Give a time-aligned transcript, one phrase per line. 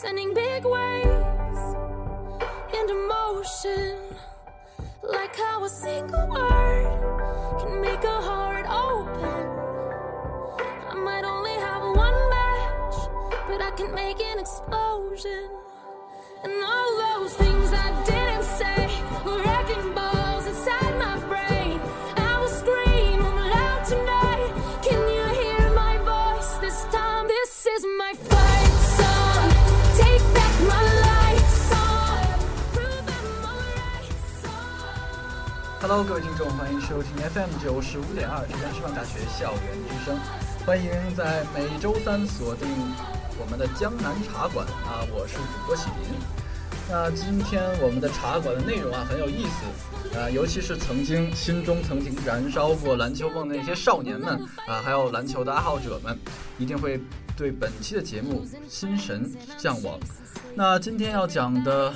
[0.00, 1.62] sending big waves
[2.72, 3.98] into motion.
[5.02, 9.44] Like how a single word can make a heart open.
[10.88, 12.96] I might only have one match,
[13.48, 15.50] but I can make an explosion.
[16.44, 17.47] And all those things
[35.80, 40.18] Hello，各位听众，欢迎收听 FM 九十五点二浙江师范大学校园之声，
[40.66, 42.66] 欢迎在每周三锁定
[43.38, 46.18] 我们的江南茶馆啊，我是主播喜林。
[46.90, 56.18] 那今天我们的茶馆的内容啊很有意思，啊，尤其是曾经心中曾经燃烧过篮球梦的那些少年们啊，还有篮球的爱好者们，
[56.58, 57.00] 一定会
[57.36, 59.96] 对本期的节目心神向往。
[60.56, 61.94] 那今天要讲的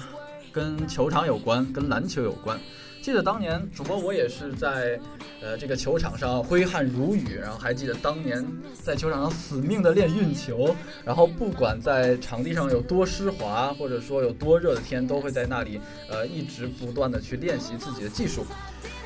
[0.53, 2.57] 跟球场有关，跟篮球有关。
[3.03, 4.97] 记得当年主播我也是在，
[5.41, 8.47] 呃，这个球场上挥汗如雨，然后还记得当年
[8.81, 10.73] 在球场上死命的练运球，
[11.05, 18.47] 然后不管在场地上有多湿滑，或者说有多热的天，都会在那里呃一直不断的去练习自己的技术。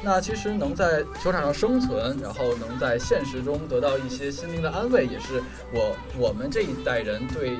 [0.03, 5.43] 那其实能在球场上生存，然后能在现实中得到一些心灵的安慰，也是
[5.73, 7.57] 我我们这一代人对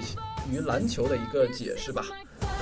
[0.53, 2.05] 于篮球的一个解释吧。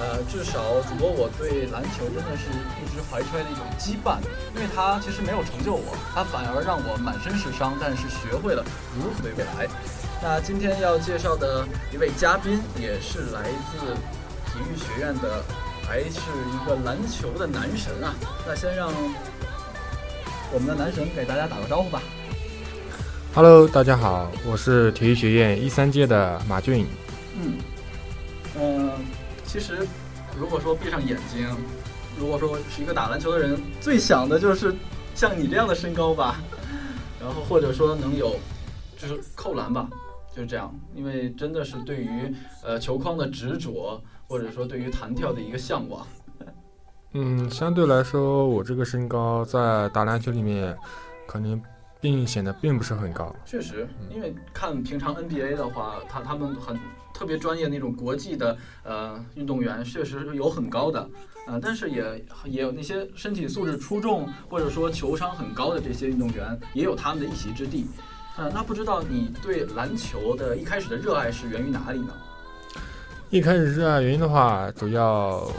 [0.00, 2.50] 呃，至少主播我对篮球真的是
[2.82, 4.18] 一直怀揣的一种羁绊，
[4.54, 8.64] 因为它其实没有成就我，它反而让我满身是伤，但是学会了
[8.96, 9.68] 如何对未来。
[10.20, 13.94] 那今天要介绍的一位嘉宾也是来自
[14.50, 15.42] 体育学院的，
[15.86, 16.18] 还是
[16.50, 18.14] 一个篮球的男神啊。
[18.46, 18.90] 那先让
[20.52, 22.02] 我们的男神给大家打个招呼吧。
[23.32, 26.86] Hello，大家好，我是体育学院一三届的马俊。
[27.36, 27.58] 嗯，
[28.56, 28.90] 呃，
[29.54, 29.86] 其实
[30.36, 31.48] 如果说闭上眼睛，
[32.18, 34.74] 如果说是一个打篮球的人，最想的就是
[35.14, 36.40] 像你这样的身高吧，
[37.22, 38.34] 然后或者说能有
[38.98, 39.88] 就是扣篮吧，
[40.34, 40.74] 就是这样。
[40.92, 46.04] 因为真的是对于呃球框的执着，或者说对于弹跳的一个向往。
[47.12, 50.76] 嗯，相对来说，我这个身高在打篮球里面，
[51.28, 51.62] 可能
[52.04, 53.34] 并显得并不是很高。
[53.46, 56.78] 确实，因为看平常 NBA 的话，他他们很
[57.14, 61.08] 特别专业那种国际的呃运动员，确实有很高的，
[61.46, 67.86] 呃，但是也也有那些身体素质出众或者说球商很高的这些运动员，也有他们的一席之地。
[68.36, 72.12] 呃，那不知道你对篮球的一开始的热爱是源于哪里呢？
[73.30, 75.50] 一开始热爱原因的话，主要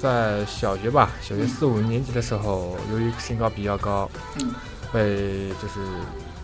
[0.00, 4.10] 在小学吧，小学四五年级的时候，由于身高比较高，
[4.40, 4.54] 嗯，
[4.92, 5.80] 被就是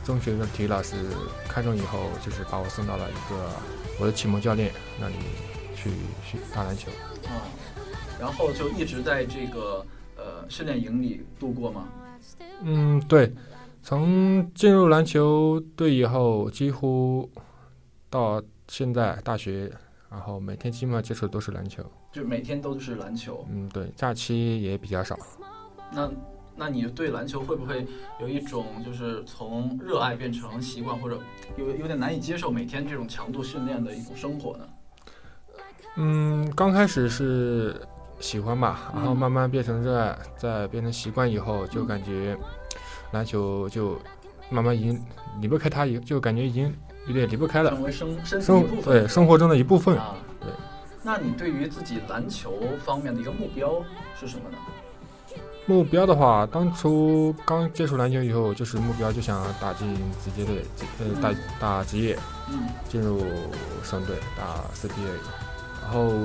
[0.04, 0.97] 中学的体育老师
[1.48, 3.50] 看中以后，就是把我送到了一个
[4.00, 5.14] 我的启蒙教练那里
[5.75, 5.91] 去
[6.25, 6.91] 去打篮球。
[7.26, 7.44] 啊、
[8.19, 9.84] 然后就一直在这个
[10.16, 11.88] 呃训练营里度过吗？
[12.62, 13.32] 嗯，对，
[13.82, 17.31] 从进入篮球队以后，几乎
[18.08, 19.70] 到现在大学，
[20.11, 21.84] 然后每天基本上接触的都是篮球。
[22.11, 23.46] 就每天都是篮球。
[23.50, 25.17] 嗯，对，假期也比较少。
[25.93, 26.11] 那
[26.58, 27.87] 那你对篮球会不会
[28.20, 31.19] 有一种就是从热爱变成习惯，或者
[31.56, 34.69] 有有点难以接受每天这种强度训练的一种生活呢？
[35.96, 37.81] 嗯，刚开始是
[38.19, 42.37] 喜欢吧，然后嗯慢慢变成热爱，再变成习惯以后，就感觉
[43.12, 43.96] 篮球就
[44.50, 45.00] 慢慢已经
[45.40, 46.75] 离不开它，以就感觉已经
[47.06, 48.84] 有点离不开了，成为生生一部分。
[48.84, 49.96] 对生活中的一部分。
[49.96, 50.50] 啊，对。
[51.05, 53.81] 那你对于自己篮球方面的一个目标
[54.19, 54.58] 是什么呢？
[55.69, 59.94] 目标的话，当初刚接触篮球以后，就是目标就想打进
[60.25, 60.65] 职业队，
[60.99, 62.19] 呃，打打职业，
[62.49, 63.23] 嗯进入
[63.85, 64.91] 省队打 CBA。
[65.82, 66.25] 然后，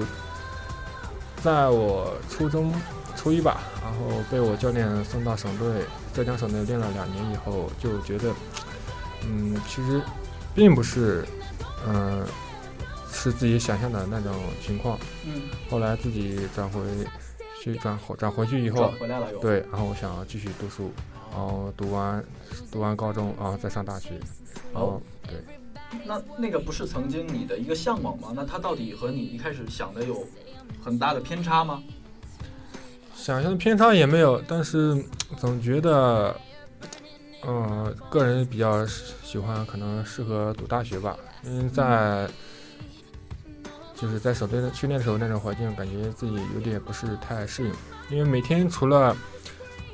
[1.43, 2.73] 在我初中
[3.17, 8.33] 初一吧，然后被我教练送到省队，浙江省队练了两年以后，就觉得，
[9.27, 10.01] 嗯，其实
[10.55, 11.27] 并不是，
[11.85, 12.25] 嗯、
[13.11, 14.33] 是自己想象的那种
[14.65, 14.97] 情况。
[15.25, 16.79] 嗯，后来自己转回
[17.63, 19.39] 去转回转回去以后转，回来了又。
[19.39, 20.91] 对，然后我想要继续读书，
[21.31, 22.21] 然后读完
[22.69, 24.09] 读完高中，然后再上大学。
[24.73, 25.41] 然哦后，对，
[26.03, 28.33] 那那个不是曾经你的一个向往吗？
[28.35, 30.27] 那它到底和你一开始想的有
[30.83, 31.81] 很大的偏差吗？
[33.15, 35.01] 想象的偏差也没有，但是
[35.37, 36.35] 总觉得，
[37.47, 42.29] 嗯、个人比较喜欢，可能适合读大学吧，因为在。
[44.03, 47.71] 就是在省队的训练的时候，那种环境感觉自己有点不是太适应，
[48.09, 49.15] 因为每天除了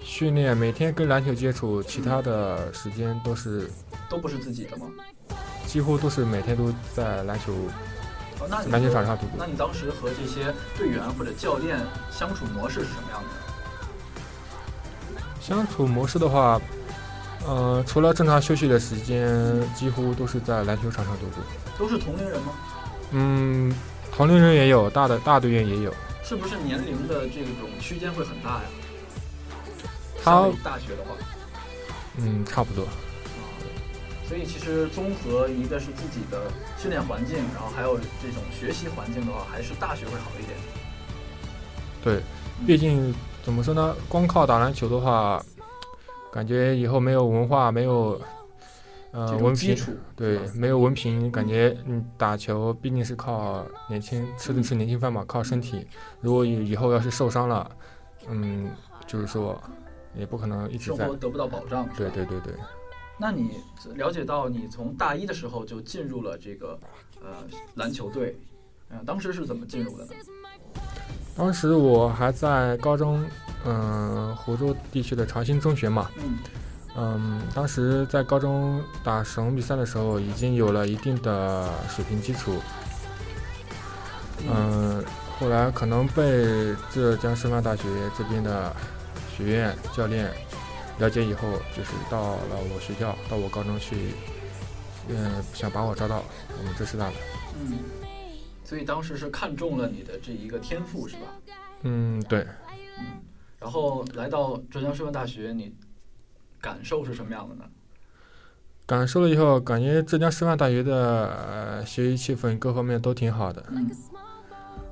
[0.03, 3.69] 训练，每天跟篮球接触，其他的时间都是
[4.09, 4.87] 都不是自己的吗？
[5.67, 7.53] 几乎都是每天都在篮球
[8.39, 9.45] 哦，那篮球场上度过那。
[9.45, 11.79] 你当时和这些队员或者教练
[12.09, 13.29] 相处模式是什么样的？
[15.39, 16.59] 相处模式的话，
[17.45, 19.29] 呃，除了正常休息的时间，
[19.75, 21.43] 几乎都是在篮球场上度过。
[21.77, 22.53] 都是同龄人吗？
[23.11, 23.73] 嗯，
[24.19, 25.93] 同龄人也有，大的大队员也有。
[26.25, 28.63] 是不是年龄的这种区间会很大呀？
[30.21, 31.15] 他大学的话，
[32.17, 32.83] 嗯，差不多。
[32.83, 32.91] 啊，
[34.27, 40.57] 所以其实综合一个是自己的训练环境，然后还有这种学习环境的话，还是大学会好一点。
[42.03, 42.21] 对，
[42.67, 45.41] 毕竟怎么说呢，光靠打篮球的话，
[46.29, 48.19] 感觉以后没有文化，没有
[49.11, 49.75] 呃文凭，
[50.15, 55.87] 对，没有文凭，感觉嗯打球毕竟是靠年轻吃的是年轻饭嘛，靠身体。
[56.21, 57.71] 如果以以后要是受伤了，
[58.27, 58.69] 嗯，
[59.07, 59.59] 就是说
[60.15, 61.15] 也不可能一直在生活。
[61.15, 61.87] 得不到保障。
[61.97, 62.53] 对对对对，
[63.17, 63.59] 那你
[63.95, 66.79] 了解到你从大一的时候就进入了这个
[67.21, 67.29] 呃
[67.75, 68.37] 篮球队，
[68.89, 70.11] 嗯、当时是怎么进入的呢？
[71.35, 73.25] 当时我还在高中，
[73.65, 76.37] 嗯、湖州地区的长兴中学嘛，嗯
[77.01, 82.55] 嗯，当时在高中打省比赛的时候，已经有了一定的水平基础。
[84.45, 85.01] 嗯，
[85.39, 87.83] 后来可能被浙江师范大学
[88.17, 88.75] 这边的
[89.33, 90.29] 学院教练
[90.97, 93.95] 了解以后，就是到了我学校，到我高中去，
[95.07, 96.21] 嗯，想把我招到
[96.57, 97.15] 我们浙师大的。
[97.61, 97.77] 嗯，
[98.65, 101.21] 所以当时是看中了你的这一个天赋是吧？
[101.83, 102.45] 嗯，对，
[103.57, 105.73] 然后来到浙江师范大学，你
[106.61, 107.63] 感受是什么样的呢？
[108.85, 113.63] 感受了以后，感觉浙江师范大学的、呃、学习气氛各方面都挺好的。
[113.69, 113.89] 嗯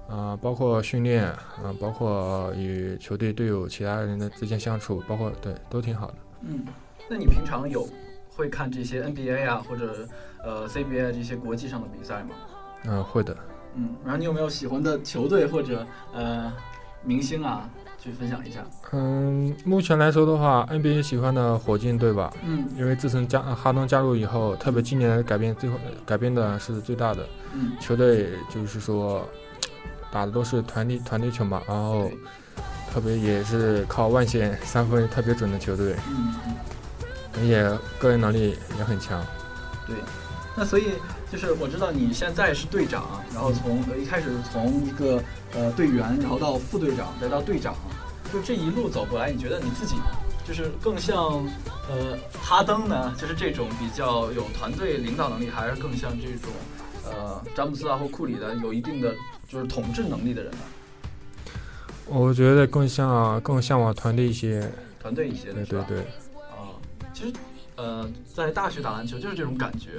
[0.08, 6.14] 啊、包括训练，啊、包括与球队队友、其他人的之间相处，包括对，都挺好的。
[6.42, 6.64] 嗯，
[7.10, 7.90] 那你平常有
[8.30, 10.08] 会看这些 NBA 啊或者
[10.42, 12.30] 呃 CBA 这些国际上的比赛吗？
[12.86, 13.36] 嗯、会的。
[13.76, 16.54] 嗯，然后你有没有喜欢的球队或者呃
[17.04, 17.70] 明星啊，
[18.08, 18.64] 去分享一下？
[18.94, 27.28] 嗯，目前来说的话，NBA 喜欢的火箭队吧，嗯因为自从加哈登加入以后，特别今年改变最后改变的是最大的。
[27.54, 29.28] 嗯，球队就是说
[30.10, 32.10] 打的都是团队团队球嘛，然后
[32.94, 36.34] 特别也是靠外线三分特别准的球队，嗯
[37.36, 37.64] 嗯，也
[38.00, 39.22] 个人能力也很强。
[39.86, 39.96] 对。
[40.56, 40.94] 那所以
[41.32, 45.22] 就是我知道你现在是队长，然后从呃一开始从一个
[45.54, 47.76] 呃队员，然后到副队长，再到队长，
[48.32, 49.96] 就这一路走过来，你觉得你自己
[50.48, 51.46] 就是更像
[51.90, 56.52] 呃哈登呢，就是这种比较有团队领导能力，还是更像这种
[57.06, 59.14] 呃詹姆斯啊或库里的有一定的
[59.48, 60.58] 就是统治能力的人呢？
[62.06, 64.72] 我觉得更像更向往团队一些。
[64.98, 65.52] 团队一些？
[65.52, 66.00] 对对对。
[66.52, 66.72] 啊，
[67.14, 67.34] 其实，
[67.76, 69.90] 呃，在大学打篮球就是这种感觉，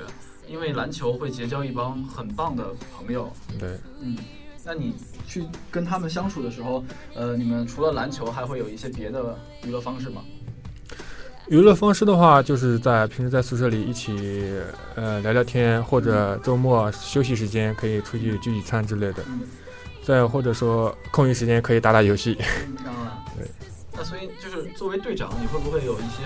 [0.48, 2.64] 因为篮球会结交一帮很棒的
[2.96, 3.30] 朋友。
[3.58, 4.16] 对，嗯，
[4.64, 4.94] 那你
[5.26, 10.22] 去跟他们相处的时候，呃，你们除了篮球，还会有一些别的娱乐方式吗？
[11.48, 14.52] 娱乐方式的话，就是在平时在宿舍里一起
[14.96, 19.22] 呃聊聊天，或者周末休息时间可以出去聚聚餐之类的。
[19.28, 19.40] 嗯，
[20.04, 22.34] 再或者说空余时间可以打打游戏。
[22.84, 23.48] 啊，对。
[23.96, 26.22] 那所以就是作为队长，你会不会有一些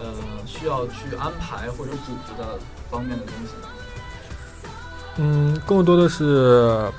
[0.00, 0.12] 呃
[0.46, 2.58] 需要去安排或者组织的
[2.90, 3.68] 方面的东西呢？
[5.16, 6.90] 嗯，更多的是，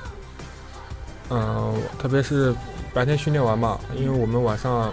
[1.30, 2.54] 嗯、特别是
[2.92, 4.92] 白天训练完嘛，因为我们晚上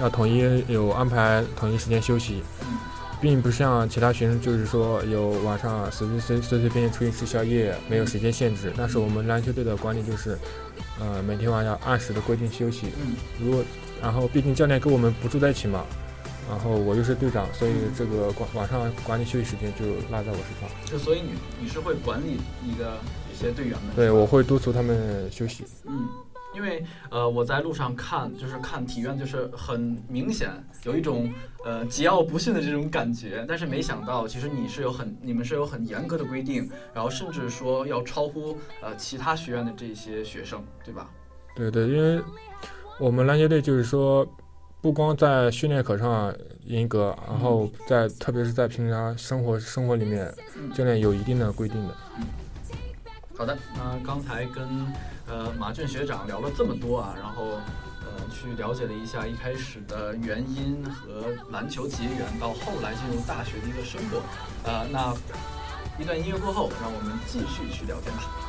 [0.00, 2.78] 要统一有安排统一时间休息，嗯
[3.20, 8.70] 并不像其他学生就是说有晚上随随随随随便便出去吃宵夜，没有时间限制。
[8.76, 10.38] 但是我们篮球队的管理就是，
[11.00, 12.92] 呃，每天晚上要按时的规定休息。
[13.00, 13.64] 嗯如果
[14.02, 15.84] 然后毕竟教练跟我们不住在一起嘛，
[16.48, 20.68] 然后我又是队长，所以这个管晚上管理休息时间就落在我身上。
[20.84, 22.98] 就所以你你是会管理你的
[23.32, 23.94] 一些队员们？
[23.96, 25.64] 对，我会督促他们休息。
[25.86, 26.06] 嗯，
[26.54, 30.50] 因为呃我在路上看，就是看体院，就是很明显
[30.84, 31.32] 有一种
[31.64, 33.44] 呃桀骜不驯的这种感觉。
[33.48, 41.10] 但是没想到，其实你是有很你们是有很严格的规定，然后甚至说要超乎呃其他学院的这些学生，对吧？
[41.56, 42.22] 对对，因为
[43.00, 44.26] 我们篮球队就是说，
[44.84, 46.30] 不光在训练课上
[46.66, 50.30] 严格，然后在特别是在平常生活生活里面，
[50.74, 51.96] 教练有一定的规定的。
[53.34, 54.62] 好的，那刚才跟
[55.26, 57.52] 呃马俊学长聊了这么多啊，然后
[58.02, 64.20] 呃去了解了一下一开始的原因和篮球结缘，到后来进入大学的一个生活。
[64.64, 65.14] 呃，那
[65.98, 68.43] 一段音乐过后，让我们继续去聊天吧。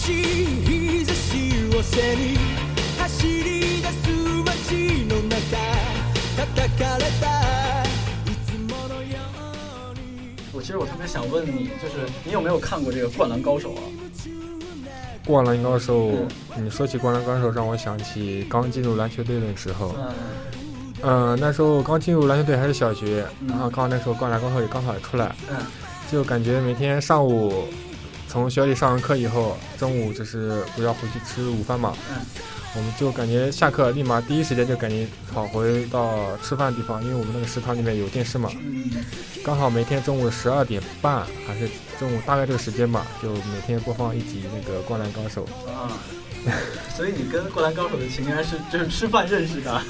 [0.00, 2.36] しい日差しを背に
[2.98, 4.08] 走り出す
[4.44, 5.36] 街の中
[6.36, 7.84] 叩かれたい
[8.46, 9.18] つものよ
[9.92, 13.82] うに我其实我特别想问你，就是你有没有看过这个《灌篮高手》啊？
[15.24, 16.12] 灌篮高手，
[16.56, 19.94] 你说起灌篮高手，让我想起刚进入篮球队的时候。
[19.98, 20.14] 嗯
[21.02, 25.56] 嗯，那时候刚进入篮球队还是小学，嗯然后刚好那时候灌篮高手也刚好出来，嗯
[26.10, 27.68] 就感觉每天上午
[28.31, 32.15] 从学校里上完课以后，中午就是不要回去吃午饭嘛，嗯
[32.73, 38.89] 我们就感觉下课立马第一时间就赶紧跑回到吃饭的地方，因为我们那个食堂里面有电视嘛，嗯
[39.43, 41.67] 刚好每天中午十二点半还是
[41.99, 45.45] 中午大概这个时间吧，就每天播放一集那个《灌篮高手》。
[45.69, 45.91] 啊，
[46.95, 49.81] 所以你跟《灌篮高手》的情缘是就是吃饭认识的。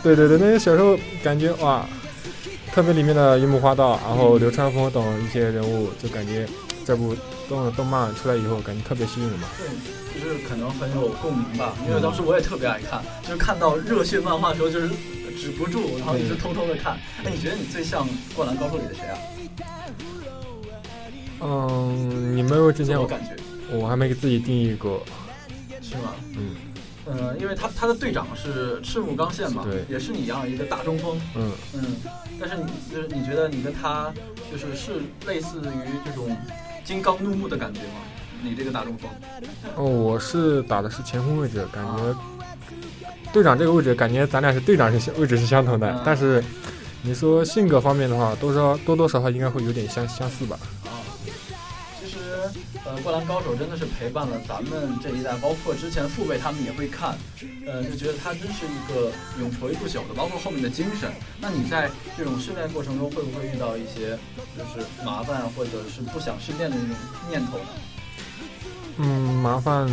[0.00, 1.84] 对对对，那些小时候感觉哇，
[2.72, 6.46] 特别里面的樱木花道，然后流川枫等一些人物，就感觉
[6.86, 7.16] 这部
[7.50, 9.48] 动动漫出来以后，感觉特别吸引人嘛。
[9.58, 14.88] 对，就是可能很有共鸣吧，因为当时我也特别爱看，就是看到热血漫画的时候，就是
[15.36, 16.96] 止不住，然后一直偷偷的看。
[17.24, 19.18] 哎，你觉得你最像《灌篮高手》里的谁啊？
[21.42, 23.34] 嗯，你没有之前我感觉
[23.72, 25.02] 我还没给自己定义过，
[25.82, 26.14] 是吗？
[26.36, 26.54] 嗯
[27.06, 31.96] 呃，因为他他的队长是赤木刚宪嘛，对也是你一样一个大中锋，嗯，嗯，
[32.38, 34.12] 但是你就是你觉得你跟他
[34.52, 36.36] 就是是类似于这种
[36.84, 38.00] 金刚怒目的感觉吗？
[38.42, 39.10] 你这个打中锋，
[39.76, 42.16] 哦，我是打的是前锋位置，感觉
[43.32, 46.42] 队长这个位置，感觉咱俩是队长是相位置是相同的，嗯但是
[47.02, 50.58] 你说性格方面的话，多少多多少少应该会有点相相似吧。
[52.84, 57.16] 呃，《灌篮高手》真的是陪伴了咱们这一代，包括之前父辈他们也会看，
[57.66, 61.10] 呃，就觉得它真是一个永垂不朽的，包括后面的精神。
[61.40, 64.18] 那你在这种训练过程中，会不会遇到一些
[64.56, 66.96] 就是麻烦或者是不想训练的那种
[67.28, 67.64] 念头呢？
[68.96, 69.04] 嗯，
[69.42, 69.88] 麻烦。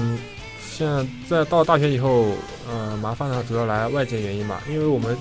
[0.69, 0.87] 现
[1.27, 2.27] 在到大学以后，
[2.69, 5.17] 呃，麻烦呢主要来外界原因吧，因为我们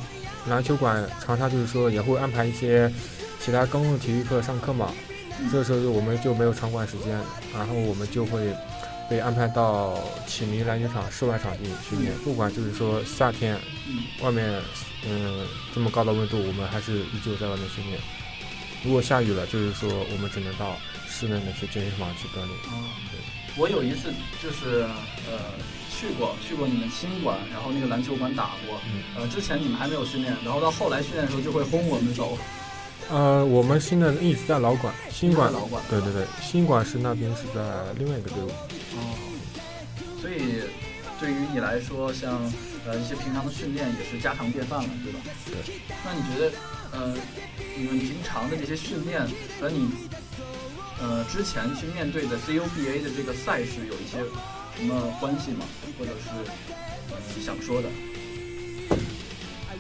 [0.48, 2.92] 篮球馆长沙就是说也会安排一些
[3.40, 4.92] 其他公共体育课上课嘛，
[5.50, 7.18] 这时候就我们就没有场馆时间，
[7.54, 8.54] 然后我们就会
[9.08, 14.60] 被安排到启明篮球场室外场地训练，不管就是说夏天嗯外面
[15.06, 18.00] 嗯这么高的温度，我们还是依旧在外面训练。
[18.84, 20.76] 如果下雨了，就是说我们只能到
[21.08, 22.50] 室内的去健身房去锻炼。
[22.72, 22.86] 啊，
[23.56, 24.12] 我有一次
[24.42, 24.82] 就是
[25.28, 25.40] 呃
[25.90, 32.38] 去过去过你们新馆，然后那个篮球馆打过，嗯呃之前你们还没有训练，然后到后来训练的时候就会轰我们走，
[33.08, 35.82] 呃，我们新的一直在老馆，新馆老馆。
[35.88, 37.62] 对对对，新馆是那边是在
[37.98, 38.48] 另外一个队伍。
[38.96, 39.14] 哦，
[40.20, 40.64] 所以
[41.20, 42.42] 对于你来说，像
[42.86, 45.20] 呃一些平常的训练也是家常便饭了，对吧？
[45.46, 45.74] 对。
[46.04, 46.52] 那你觉得
[46.92, 47.14] 呃
[47.76, 49.22] 你们平常的这些训练
[49.60, 49.88] 和你
[51.00, 54.18] 呃之前去面对的 CUBA 的这个赛事有一些
[54.76, 55.64] 什么关系吗？
[55.96, 56.30] 或者是
[57.10, 57.88] 呃想说的？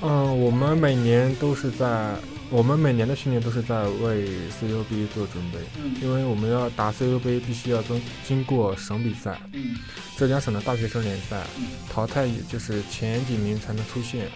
[0.02, 2.14] 嗯、我们每年都是在，
[2.48, 4.26] 我们每年的训练都是在为
[4.60, 5.94] CUB 做准备，嗯。
[6.00, 9.76] 因为我们要打 CUB 必须要经经过省比赛，嗯。
[10.16, 11.66] 浙江省的大学生联赛，嗯。
[11.90, 14.28] 淘汰也就是前几名才能出线，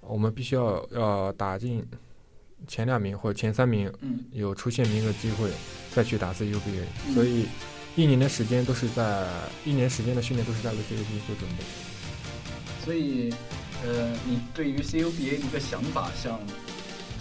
[0.00, 1.84] 我们必须要要打进
[2.66, 4.20] 前两名或者前三名嗯。
[4.32, 5.50] 有出现名额机会，
[5.94, 7.14] 再去打 CUBA，、嗯。
[7.14, 7.46] 所以
[7.96, 9.28] 一年的时间都是在
[9.66, 11.64] 一年时间的训练都是在为 CUBA 做准备。
[12.82, 13.32] 所以，
[13.84, 16.40] 呃，你对于 CUBA 的一个想法像，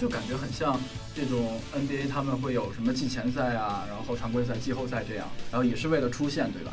[0.02, 0.82] 就感觉很像
[1.16, 6.72] 这种 NBA 他们会有什么季前赛啊，然后常规赛、季后赛这样，然后也是为了出线，对吧？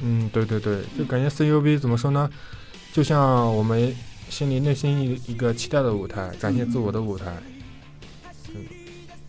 [0.00, 2.28] 嗯，对对对，就感觉 CUB 怎么说呢？
[2.92, 3.94] 就像我们
[4.28, 7.36] 心里内心一一个期待的舞台，展现自我的舞台。
[8.52, 8.64] 嗯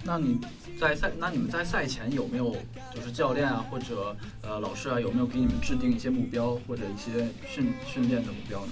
[0.04, 0.40] 那你
[0.80, 2.56] 在赛，那你们在赛前有没有
[2.92, 8.72] 就是教练啊或者呃老师啊有没有给你们制定一些目标或者一些训训练的目标呢？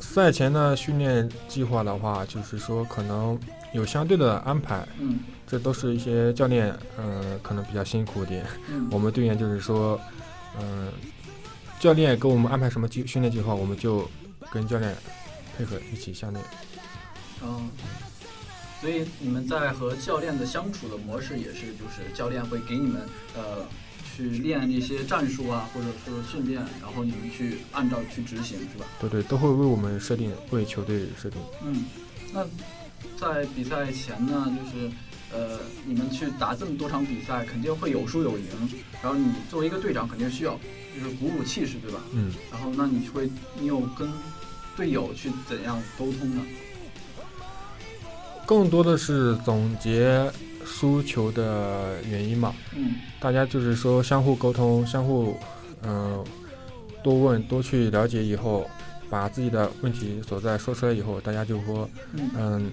[0.00, 3.38] 赛前的训练计划的话，就是说可能
[3.72, 8.44] 有相对的安排，嗯这都是一些教练，嗯、可能比较辛苦点。
[8.68, 10.00] 嗯我们队员就是说，
[10.60, 10.90] 嗯、
[11.78, 14.08] 教练给我们安排什么计训练计划，我们就
[14.50, 14.94] 跟教练
[15.56, 16.44] 配合一起下练。
[17.42, 17.68] 嗯，
[18.80, 23.02] 所以你们在和教练的相处的模式也是，就是教练会给你们
[23.36, 23.66] 呃
[24.20, 28.84] 去练一些战术啊，或者说训练，然后你们去按照去执行，是吧？
[29.00, 31.40] 对对，都会为我们设定，为球队设定。
[31.64, 31.84] 嗯，
[32.34, 32.44] 那
[33.16, 34.90] 在比赛前呢，就是
[35.32, 38.44] 呃你们去打这么多场比赛，肯定会有输有赢，
[39.02, 40.52] 然后你作为一个队长，肯定需要
[40.94, 42.00] 就是鼓舞气势，对吧？
[42.12, 44.06] 嗯，然后那你会，你有跟
[44.76, 46.42] 队友去怎样沟通呢？
[48.46, 50.30] 更多的是总结
[50.70, 52.54] 输球的原因嘛。
[52.76, 55.36] 嗯大家就是说相互沟通，相互
[55.82, 56.24] 嗯、
[57.02, 58.68] 多问多去了解以后，
[59.10, 62.72] 把自己的问题所在说出来以后，大家就说嗯嗯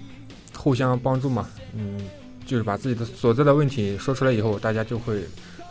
[0.56, 2.00] 互相帮助嘛，嗯
[2.46, 5.22] 就是把自己的所在的问题说出来以后，大家就会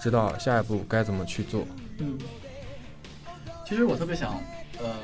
[0.02, 1.66] 知道下一步该怎么去做。
[2.00, 2.18] 嗯。
[3.66, 4.34] 其实我特别想
[4.80, 4.96] 呃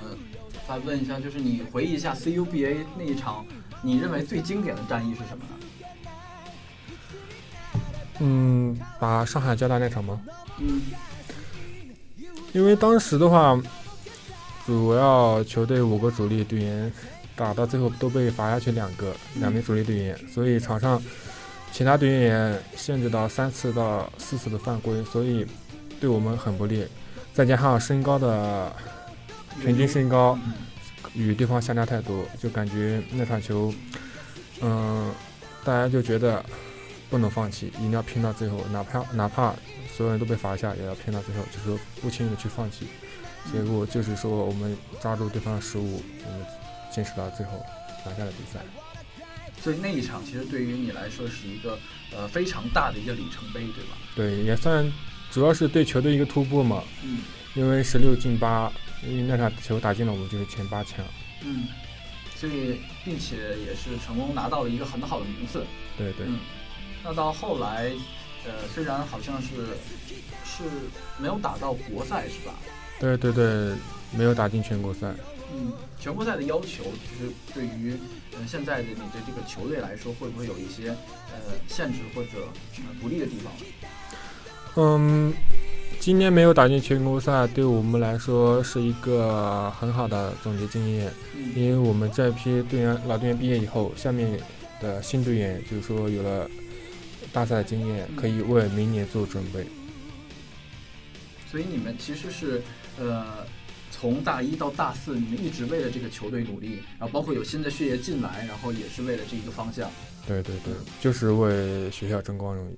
[0.67, 3.45] 再问一下，就是你回忆一下 CUBA 那一场，
[3.81, 5.62] 你认为最经典的战役是什么呢？
[8.25, 10.21] 嗯，打上海交大那场吗？
[10.59, 10.81] 嗯
[12.53, 13.59] 因为当时的话，
[14.65, 16.93] 主要球队五个主力队员
[17.35, 21.01] 打到最后都被罚下去两个，两名主力队员，所以场上
[21.71, 25.45] 其他队员也限制到三次到四次的犯规，所以
[25.99, 26.85] 对我们很不利。
[27.33, 28.71] 再加上身高的
[29.59, 30.53] 平均身高嗯
[31.15, 33.73] 与对方相差太多，就感觉那场球，
[34.61, 35.11] 嗯，
[35.63, 36.45] 大家就觉得
[37.13, 39.53] 不能放弃，一定要拼到最后，哪怕哪怕
[39.95, 42.87] 所有人都被罚下，也要拼到最后，就是说不轻易的去放弃。
[43.53, 46.43] 结果就是说我们抓住对方的失误，我们
[46.91, 47.63] 坚持到最后
[48.03, 48.59] 拿下了比赛。
[49.61, 51.77] 所以那一场其实对于你来说是一个
[52.11, 53.95] 呃非常大的一个里程碑，对吧？
[54.15, 54.91] 对，也算
[55.29, 57.19] 主要是对球队一个突破嘛，嗯
[57.53, 58.73] 因为十六进八，
[59.07, 61.05] 因为那场球打进了，我们就是前八强。
[61.43, 61.67] 嗯，
[62.35, 63.35] 所以并且
[63.67, 65.63] 也是成功拿到了一个很好的名次。
[65.95, 66.39] 对对，嗯，
[67.03, 67.91] 那到后来，
[68.45, 69.47] 呃，虽然好像是
[70.45, 70.63] 是
[71.17, 72.53] 没有打到国赛是吧？
[72.99, 73.73] 对对对，
[74.11, 75.13] 没有打进全国赛。
[75.53, 77.93] 嗯，全国赛的要求其实对于
[78.31, 82.29] 呃现在的你的这个球队来说，会不会有一些呃限制或者
[82.77, 83.53] 呃不利的地方？
[84.75, 85.31] 嗯，
[85.99, 94.39] 今年没有打进全国赛，对我们来说是一个很好的总结经验，嗯因为我们这批队员老队员毕业以后，下面
[94.81, 96.49] 的新队员就是说有了
[97.33, 99.65] 大赛经验，可以为明年做准备。
[101.49, 102.61] 所以你们其实是
[102.99, 103.45] 呃
[103.91, 109.91] 从大一到大四，你们一直为了这个球队努力，然后包括有新的血液进来，然后也是为了这一个方向。
[110.27, 112.77] 对对对，就是为学校争光荣誉。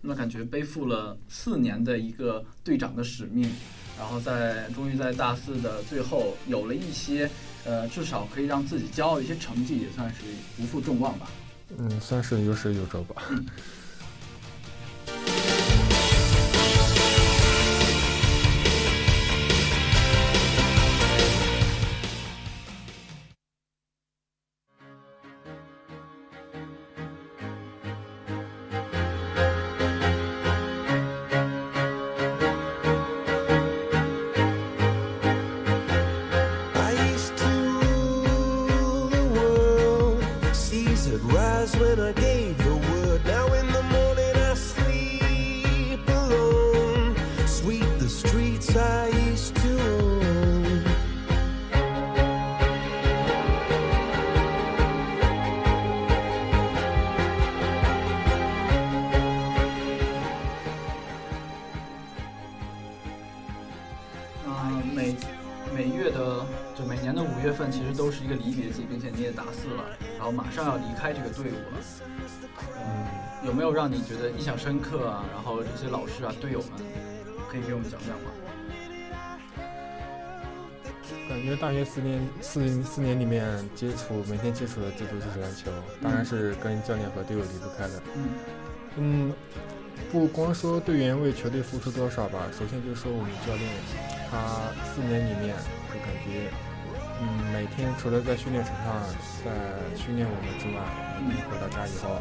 [0.00, 3.50] 那感觉背负了四年的一个队长的使命，
[3.98, 7.28] 然后在终于在大四的最后有了一些，
[7.64, 10.20] 呃，至少可以让自己骄傲的一些成绩，也算是
[10.58, 11.30] 不负众望吧。
[11.78, 13.22] 嗯，算是有始有终吧。
[70.34, 71.78] 马上要离开这个队伍了。
[72.76, 75.24] 嗯，有没有让你觉得印象深刻啊？
[75.32, 76.70] 然后这些老师啊、队友们，
[77.50, 78.30] 可以给我们讲讲吗？
[81.28, 83.42] 感觉大学四年四四年里面
[83.74, 85.70] 接触每天接触的最多就是篮球，
[86.02, 88.02] 当然是跟教练和队友离不开的。
[88.14, 88.28] 嗯
[88.96, 89.32] 嗯，
[90.12, 93.70] 不光说队员为球队付出多少吧，首先就是说我们教练，
[94.30, 95.56] 他四年里面
[95.92, 96.73] 就感觉，嗯，
[97.54, 99.00] 每天除了在训练场上
[99.44, 99.52] 在
[99.96, 100.82] 训练我们之外，
[101.24, 102.20] 每天回到家以后，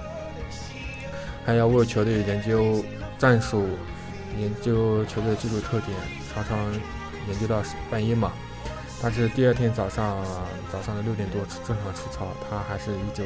[1.44, 2.86] 还要为球队研究
[3.18, 3.68] 战术，
[4.38, 5.98] 研究球队的技术特点，
[6.32, 6.72] 常常
[7.28, 8.32] 研究到半夜嘛。
[9.02, 10.24] 但是第二天早上
[10.72, 13.24] 早上的六点多正常出操，他还是依旧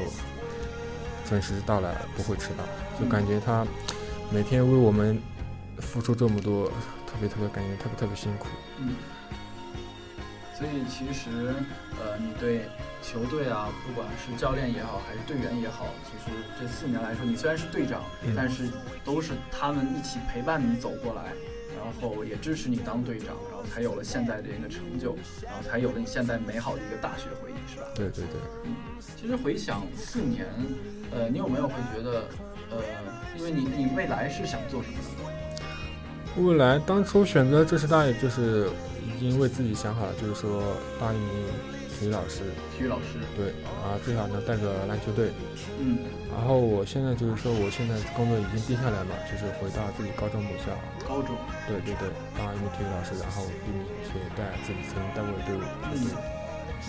[1.28, 2.64] 准时到来，不会迟到。
[2.98, 3.68] 就感觉他
[4.32, 5.22] 每天为我们
[5.80, 6.70] 付出这么多，
[7.06, 8.48] 特别特别感觉特别特别辛苦。
[8.78, 8.96] 嗯。
[10.58, 11.30] 所以其实，
[12.02, 12.66] 呃，你对
[13.04, 18.68] 球队啊，不管是教练也好，还是队员也好，其实这四年来说，你虽然是队长，嗯但是
[19.06, 21.34] 都是他们一起陪伴你走过来，
[21.78, 27.86] 然后也支持你当队长，然后才有了现在的一个成就，然后才有了你现在美好的一个大学回忆，是吧？
[27.94, 28.74] 对对对，嗯
[29.16, 30.48] 其实回想四年，
[31.12, 32.28] 呃，你有没有会觉得，
[32.72, 32.82] 呃，
[33.38, 36.42] 因为你你未来是想做什么的？
[36.42, 38.70] 未来当初选择浙师大，也就是
[39.08, 41.30] 已经为自己想好了，就是说当一名
[41.98, 42.44] 体育老师，
[42.78, 45.32] 体育老师，对啊，最好能带个篮球队。
[45.80, 45.98] 嗯，
[46.30, 50.76] 然后我现在就是说，我现在工作已经定下来了，就是回到自己高中母校，
[51.08, 51.36] 高中，
[51.68, 53.74] 对对对，当一名体育老师，然后并
[54.06, 55.62] 且带自己曾经带过的队伍。
[55.90, 55.98] 嗯，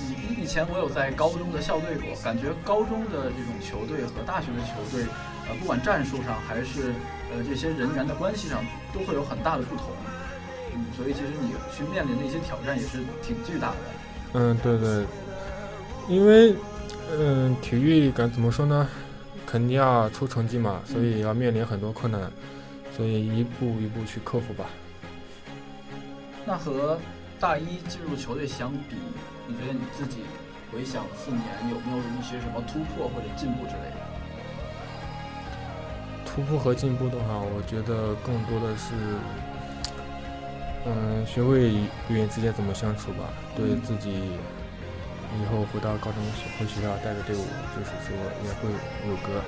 [0.05, 5.09] 以以前我有在高中的校队过，感觉高中的这种球队和大学的球队，
[5.49, 6.93] 呃，不管战术上还是
[7.33, 8.61] 呃这些人员的关系上，
[8.93, 9.89] 都会有很大的不同。
[10.79, 13.77] 嗯，所以其实你去面临的一些挑战也是挺巨大的。
[14.35, 15.05] 嗯，对对，
[16.09, 16.55] 因为
[17.19, 18.89] 嗯，体育感怎么说呢？
[19.45, 22.31] 肯定要出成绩嘛，所以要面临很多困难，
[22.95, 24.67] 所以一步一步去克服吧。
[26.45, 26.99] 那和
[27.41, 28.97] 大一进入球队相比，
[29.47, 30.19] 你觉得你自己
[30.71, 33.97] 回想四年有没有一些什么突破或者进步之类的？
[36.27, 38.93] 突破和进步的话，我觉得更多的是，
[40.91, 41.71] 嗯，学会
[42.09, 46.15] 与人之间怎么相处吧，对自己以后回到高中
[46.59, 47.45] 回学校带着队伍，
[47.77, 48.71] 就是说也会
[49.07, 49.43] 有个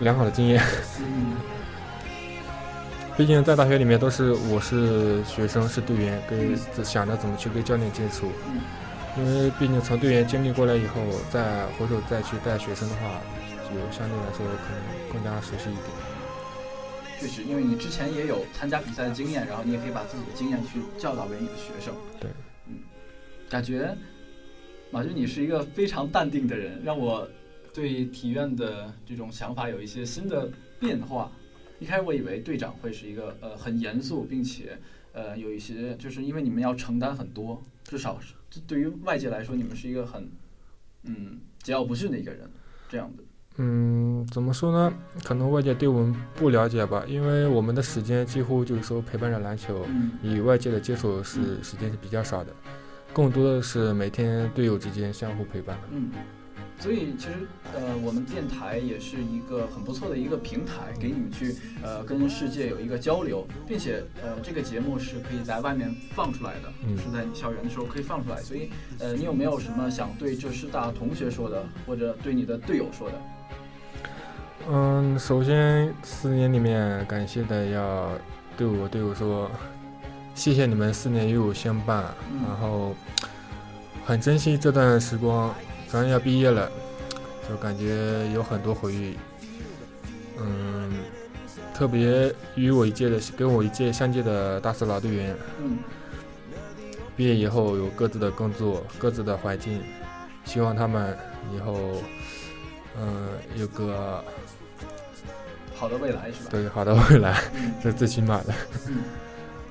[0.00, 0.62] 良好的经验。
[1.00, 1.36] 嗯
[3.16, 8.60] 毕竟在大学里面都是我是学生是队员，跟想着怎么去跟教练接触，嗯
[9.16, 11.00] 因为毕竟从队员经历过来以后，
[11.30, 13.20] 再回首再去带学生的话，
[13.62, 16.03] 就相对来说可能更加熟悉一点。
[17.24, 21.94] 确实，因为你之前也有参加比赛的经验，然后你也可以把自己的经验去教导给你的学生。
[22.20, 22.30] 对，
[22.66, 22.74] 嗯，
[23.48, 23.96] 感觉
[24.90, 27.26] 马军你是一个非常淡定的人，让我
[27.72, 31.32] 对体院的这种想法有一些新的变化。
[31.80, 34.78] 一开始我以为队长会是一个呃很严肃，并且
[35.14, 38.34] 呃有一些就是因为你们要承担很多，至少是
[38.66, 40.30] 对于外界来说，你们是一个很
[41.04, 42.50] 嗯桀骜不驯的一个人，
[42.86, 43.22] 这样的。
[43.56, 44.92] 嗯，怎么说呢？
[45.22, 52.52] 可能外界对我们不了解吧，因为我们的时间几乎就是说陪伴着篮球，嗯与外界的接触是时间是比较少的，
[53.12, 55.78] 更多的是每天队友之间相互陪伴。
[55.92, 56.10] 嗯，
[56.80, 68.42] 所以其实呃，我们电台也是一个很不错的一个平台，给你们去呃跟世界有一个交流，并且呃这个节目是可以在外面放出来的，嗯是在你校园的时候可以放出来。
[68.42, 73.14] 所以呃，你有没有什么想对浙师大同学说的，或者对你的队友说的？
[74.70, 78.08] 嗯，首先四年里面感谢的要
[78.56, 79.50] 对我队友说，
[80.34, 82.02] 谢谢你们四年与我相伴，
[82.46, 82.94] 然后
[84.06, 85.54] 很珍惜这段时光，
[85.88, 86.70] 反正要毕业了，
[87.46, 89.18] 就感觉有很多回忆。
[90.40, 90.90] 嗯，
[91.74, 95.36] 特别与我一届的跟我一届相届的大四老队员，
[97.16, 99.82] 毕业以后有各自的工作、各自的环境，
[100.46, 101.14] 希望他们
[101.54, 102.02] 以后
[102.98, 104.24] 嗯有个
[105.84, 106.48] 好的未来是吧？
[106.50, 108.54] 对好的未来，嗯这是最起码的。
[108.88, 109.02] 嗯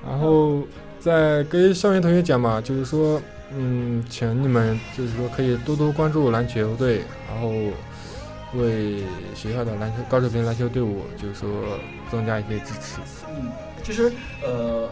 [0.06, 0.62] 然后
[1.00, 3.20] 再跟校园同学讲嘛，就是说，
[3.52, 7.50] 嗯，请你们就是说可以多多关注篮球队，然后
[8.54, 9.02] 为
[9.34, 11.48] 学校的篮球高水平篮球队伍，就是说
[12.10, 13.00] 增加一些支持。
[13.28, 13.50] 嗯，
[13.82, 14.12] 其实
[14.44, 14.88] 呃，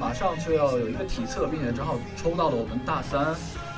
[0.00, 3.26] 马上就要有一个体测，并且正好抽到了我们大三，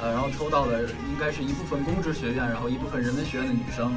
[0.01, 3.92] 呃，然后抽到了应该是一部分公职学院，然后一部分人文学院的女生。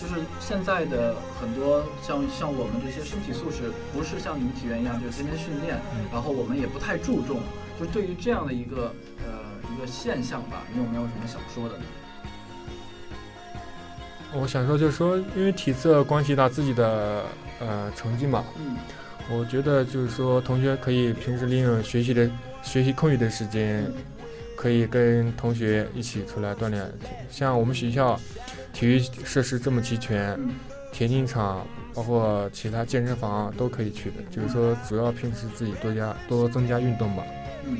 [0.00, 7.40] 就是现在的很多像像我们这些身体素质，不是像你们体院一样，就是天天训练，嗯然后我们也不太注重。
[7.78, 9.32] 就是对于这样的一个呃
[9.74, 11.84] 一个现象吧，你有没有什么想说的呢？
[14.32, 17.24] 我想说就是说，因为体测关系到自己的
[17.58, 18.76] 呃成绩嘛，嗯
[19.30, 22.30] 我觉得就是说，同学可以平时利用学习的
[22.62, 23.84] 学习空余的时间，
[24.60, 26.86] 可以跟同学一起出来锻炼。
[27.30, 28.20] 像我们学校
[28.74, 30.50] 体育设施这么齐全，嗯
[30.92, 34.16] 田径场包括其他健身房都可以去的。
[34.30, 37.24] 就是说，主要平时自己多加多增加运动吧。
[37.64, 37.78] 嗯，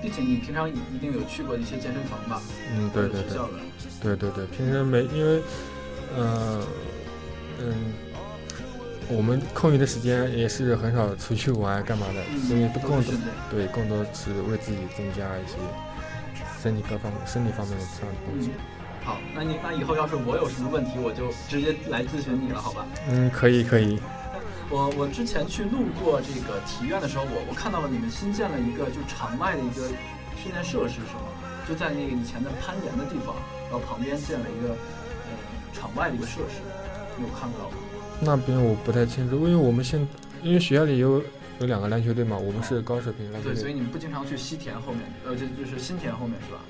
[0.00, 2.40] 并且你平常一定有去过一些健身房吧？
[2.74, 3.36] 嗯，对对对。
[4.02, 5.42] 对对对，平时没因为，
[6.16, 6.64] 呃，
[7.60, 7.92] 嗯，
[9.08, 13.14] 我们空余的时间也是很少出去玩干嘛的，所以更多。
[13.50, 15.56] 对更多是为自己增加一些
[16.62, 22.86] 身体各方面、身体方面的这样的东西嗯。，好，那你那以后要是我有什么问题，我就直接来咨询你了，好吧？
[23.08, 24.00] 嗯，可以可以。
[24.68, 29.86] 我我之前去路过这个体院的时候，我我看到了你们新建了一个就场外的一个
[30.34, 31.30] 训练设施，是吗？
[31.68, 33.34] 就在那个以前的攀岩的地方，
[33.70, 35.30] 然后旁边建了一个呃
[35.72, 36.62] 场外的一个设施，
[37.16, 37.76] 你有看到吗？
[38.18, 40.00] 那边我不太清楚，因为我们现
[40.42, 41.22] 因为学校里有
[41.60, 43.72] 有两个篮球队嘛，我们是高水平篮球对，所以。
[43.72, 46.60] 你们不经常去西田后面，呃，就就是新田后面是吧？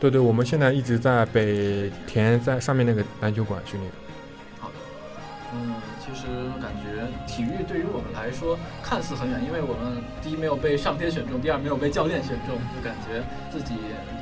[0.00, 3.92] 对对，我们现在一直在北田在上面那个篮球馆训练。
[4.58, 4.74] 好的，
[5.54, 6.26] 嗯，其实
[6.60, 13.74] 感觉体育对于我们来说看似很远，因为我们第一没有被上天选中，第二没有被教练选中，就感觉自己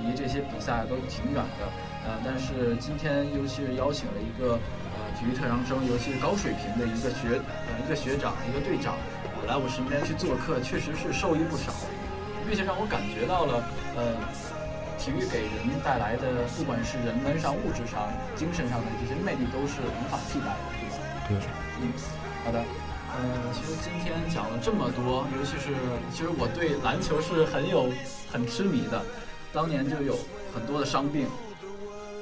[0.04, 1.64] 离这些比赛都挺远的。
[2.04, 4.56] 呃，但是今天尤其是邀请了一个
[4.96, 9.19] 呃体育特长生，尤其是高水平的一个学呃一个学长一个队长，呃
[9.50, 11.74] 来我身边去做客，确实是受益不少，
[12.46, 13.58] 并且让我感觉到了
[13.96, 14.14] 呃。
[15.00, 20.94] 体育给人带来的，不管是人文上、物质上、精神上的这些魅力，都是无法替代的，对吧？
[21.26, 21.32] 对，
[21.80, 21.88] 嗯，
[22.44, 22.60] 好的。
[22.60, 23.16] 呃，
[23.54, 25.72] 其实今天讲了这么多，尤其是
[26.12, 27.88] 其实我对篮球是很有
[28.30, 29.02] 很痴迷的，
[29.54, 30.18] 当年就有
[30.54, 31.26] 很多的伤病。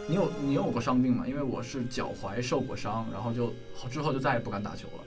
[0.06, 1.24] 你有你有过伤病吗？
[1.26, 3.52] 因为我是脚踝受过伤，然后就
[3.90, 5.02] 之后就再也不敢打球了。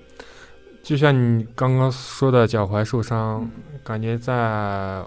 [0.84, 5.04] 就像你刚刚说的脚踝受伤，嗯感觉在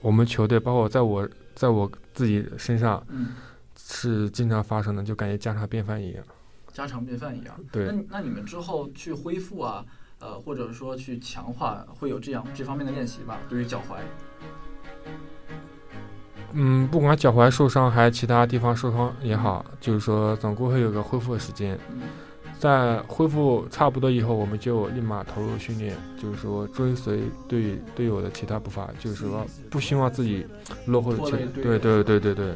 [0.00, 3.34] 我们球队，包括在我在我自己身上嗯，
[3.76, 6.24] 是经常发生的，就感觉家常便饭一样。
[6.72, 7.54] 家常便饭一样。
[7.72, 9.84] 对那你那你们之后去恢复啊，
[10.20, 13.38] 呃，或者说去强化，会有这样这方面的练习吧？
[13.48, 13.96] 对于脚踝，
[16.52, 21.78] 嗯，不管脚踝受伤还是其他地方受伤也好，就是说总归会有个恢复的时间。
[21.90, 22.02] 嗯
[22.58, 30.46] 在恢复差不多以后，我们就立马投入训练，就是说追随队队友的其他步伐，就是说不希望自己
[30.86, 31.30] 落后的球。
[31.30, 32.54] 队对对对对对，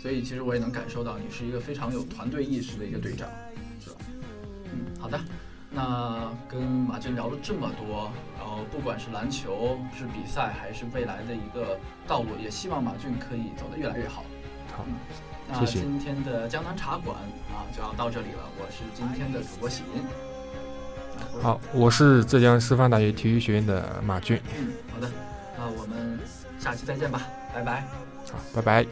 [0.00, 3.28] 所以其实我也能感受到你是一个非常有团队意识的一个队长，
[3.80, 3.96] 是吧？
[4.72, 5.20] 嗯，好的。
[5.70, 14.24] 那跟马俊聊了这么多，然后不管是篮球、是比赛，还是未来的一个道路，也希望马俊可以走得越来越好。
[14.74, 14.94] 好嗯，
[15.48, 17.16] 那谢谢今天的江南茶馆
[17.48, 20.02] 啊就要到这里了，我是今天的主播喜音。
[21.42, 25.10] 好，我是浙江师范大学体育学院的马俊，嗯，好的，
[25.56, 26.18] 那我们
[26.60, 27.22] 下期再见吧，
[27.54, 27.80] 拜拜。
[28.30, 28.86] 好，拜拜。